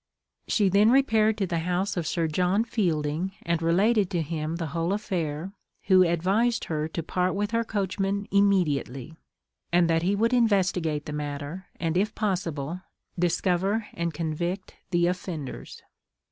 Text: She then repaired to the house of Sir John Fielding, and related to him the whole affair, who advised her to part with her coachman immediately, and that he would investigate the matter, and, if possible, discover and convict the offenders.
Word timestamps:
She 0.47 0.67
then 0.67 0.89
repaired 0.89 1.37
to 1.37 1.45
the 1.45 1.59
house 1.59 1.95
of 1.95 2.07
Sir 2.07 2.25
John 2.27 2.63
Fielding, 2.63 3.33
and 3.43 3.61
related 3.61 4.09
to 4.09 4.23
him 4.23 4.55
the 4.55 4.65
whole 4.73 4.93
affair, 4.93 5.53
who 5.83 6.01
advised 6.03 6.63
her 6.63 6.87
to 6.87 7.03
part 7.03 7.35
with 7.35 7.51
her 7.51 7.63
coachman 7.63 8.27
immediately, 8.31 9.19
and 9.71 9.87
that 9.91 10.01
he 10.01 10.15
would 10.15 10.33
investigate 10.33 11.05
the 11.05 11.13
matter, 11.13 11.67
and, 11.79 11.95
if 11.97 12.15
possible, 12.15 12.81
discover 13.19 13.87
and 13.93 14.11
convict 14.11 14.73
the 14.89 15.05
offenders. 15.05 15.83